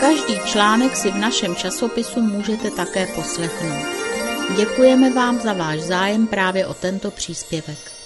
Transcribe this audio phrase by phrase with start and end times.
[0.00, 3.86] Každý článek si v našem časopisu můžete také poslechnout.
[4.56, 7.97] Děkujeme vám za váš zájem právě o tento příspěvek.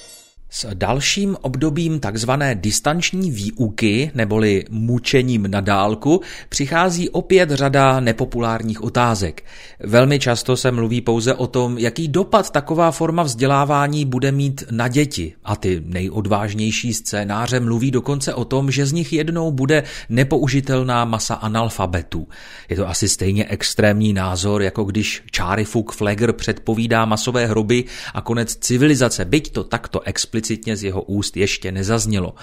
[0.54, 9.44] S dalším obdobím takzvané distanční výuky neboli mučením na dálku přichází opět řada nepopulárních otázek.
[9.80, 14.88] Velmi často se mluví pouze o tom, jaký dopad taková forma vzdělávání bude mít na
[14.88, 15.34] děti.
[15.44, 21.34] A ty nejodvážnější scénáře mluví dokonce o tom, že z nich jednou bude nepoužitelná masa
[21.34, 22.28] analfabetů.
[22.68, 28.20] Je to asi stejně extrémní názor, jako když Čáry Fuk Flegger předpovídá masové hroby a
[28.20, 32.34] konec civilizace, byť to takto explicitně explicitně z jeho úst ještě nezaznělo.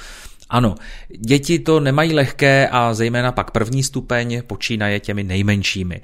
[0.49, 0.75] Ano,
[1.17, 6.01] děti to nemají lehké a zejména pak první stupeň počínaje těmi nejmenšími.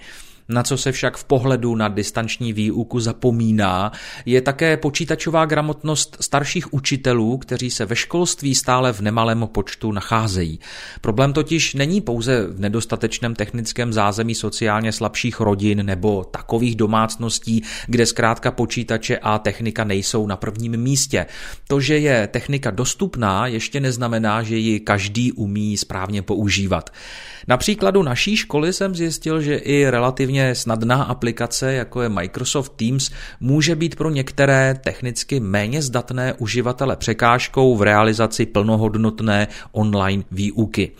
[0.49, 3.91] Na co se však v pohledu na distanční výuku zapomíná,
[4.25, 10.59] je také počítačová gramotnost starších učitelů, kteří se ve školství stále v nemalém počtu nacházejí.
[11.01, 18.05] Problém totiž není pouze v nedostatečném technickém zázemí sociálně slabších rodin nebo takových domácností, kde
[18.05, 21.25] zkrátka počítače a technika nejsou na prvním místě.
[21.67, 26.89] To, že je technika dostupná, ještě neznamená, že ji každý umí správně používat.
[27.47, 33.11] Na příkladu naší školy jsem zjistil, že i relativně snadná aplikace, jako je Microsoft Teams,
[33.39, 40.91] může být pro některé technicky méně zdatné uživatele překážkou v realizaci plnohodnotné online výuky.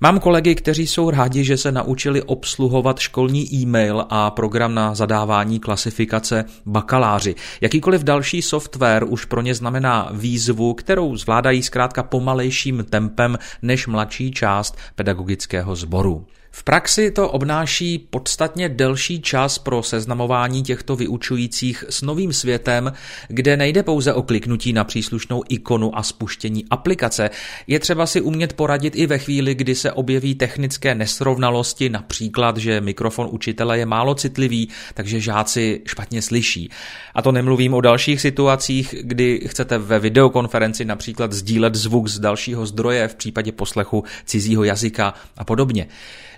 [0.00, 5.60] Mám kolegy, kteří jsou rádi, že se naučili obsluhovat školní e-mail a program na zadávání
[5.60, 7.34] klasifikace bakaláři.
[7.60, 14.30] Jakýkoliv další software už pro ně znamená výzvu, kterou zvládají zkrátka pomalejším tempem než mladší
[14.30, 16.26] část pedagogického sboru.
[16.54, 22.92] V praxi to obnáší podstatně delší čas pro seznamování těchto vyučujících s novým světem,
[23.28, 27.30] kde nejde pouze o kliknutí na příslušnou ikonu a spuštění aplikace.
[27.66, 32.80] Je třeba si umět poradit i ve chvíli, kdy se objeví technické nesrovnalosti, například, že
[32.80, 36.70] mikrofon učitele je málo citlivý, takže žáci špatně slyší.
[37.14, 42.66] A to nemluvím o dalších situacích, kdy chcete ve videokonferenci například sdílet zvuk z dalšího
[42.66, 45.86] zdroje v případě poslechu cizího jazyka a podobně.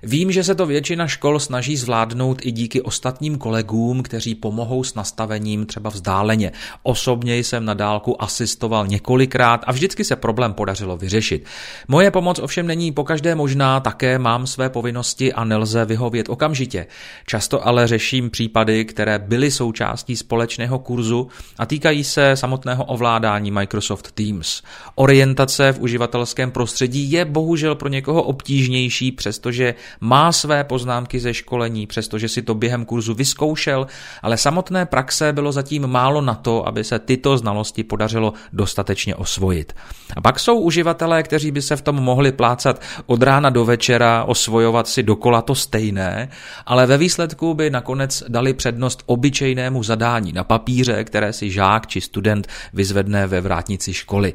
[0.06, 4.94] Vím, že se to většina škol snaží zvládnout i díky ostatním kolegům, kteří pomohou s
[4.94, 6.52] nastavením třeba vzdáleně.
[6.82, 11.44] Osobně jsem na dálku asistoval několikrát a vždycky se problém podařilo vyřešit.
[11.88, 16.86] Moje pomoc ovšem není pokaždé možná, také mám své povinnosti a nelze vyhovět okamžitě.
[17.26, 21.28] Často ale řeším případy, které byly součástí společného kurzu
[21.58, 24.62] a týkají se samotného ovládání Microsoft Teams.
[24.94, 31.86] Orientace v uživatelském prostředí je bohužel pro někoho obtížnější, přestože má své poznámky ze školení,
[31.86, 33.86] přestože si to během kurzu vyzkoušel,
[34.22, 39.72] ale samotné praxe bylo zatím málo na to, aby se tyto znalosti podařilo dostatečně osvojit.
[40.16, 44.24] A pak jsou uživatelé, kteří by se v tom mohli plácat od rána do večera,
[44.24, 46.28] osvojovat si dokola to stejné,
[46.66, 52.00] ale ve výsledku by nakonec dali přednost obyčejnému zadání na papíře, které si žák či
[52.00, 54.34] student vyzvedne ve vrátnici školy.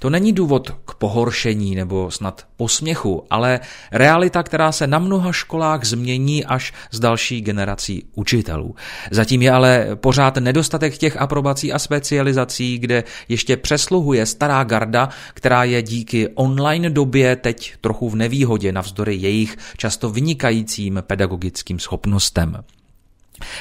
[0.00, 3.60] To není důvod k pohoršení nebo snad posměchu, ale
[3.92, 8.74] realita, která se na mnoha školách změní až s další generací učitelů.
[9.10, 15.64] Zatím je ale pořád nedostatek těch aprobací a specializací, kde ještě přesluhuje stará garda, která
[15.64, 22.62] je díky online době teď trochu v nevýhodě navzdory jejich často vynikajícím pedagogickým schopnostem.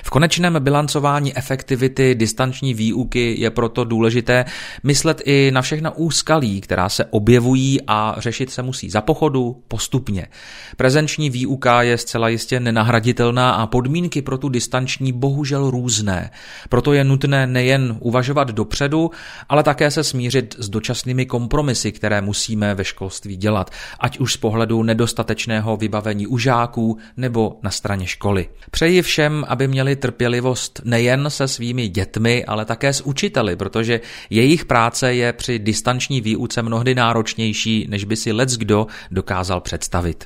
[0.03, 4.45] V konečném bilancování efektivity distanční výuky je proto důležité
[4.83, 10.27] myslet i na všechna úskalí, která se objevují a řešit se musí za pochodu postupně.
[10.77, 16.31] Prezenční výuka je zcela jistě nenahraditelná a podmínky pro tu distanční bohužel různé.
[16.69, 19.11] Proto je nutné nejen uvažovat dopředu,
[19.49, 24.37] ale také se smířit s dočasnými kompromisy, které musíme ve školství dělat, ať už z
[24.37, 28.49] pohledu nedostatečného vybavení u žáků nebo na straně školy.
[28.71, 34.65] Přeji všem, aby měli trpělivost nejen se svými dětmi, ale také s učiteli, protože jejich
[34.65, 40.25] práce je při distanční výuce mnohdy náročnější, než by si lec kdo dokázal představit.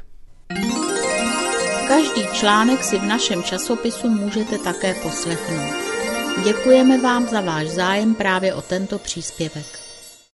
[1.87, 5.73] Každý článek si v našem časopisu můžete také poslechnout.
[6.43, 9.83] Děkujeme vám za váš zájem právě o tento příspěvek.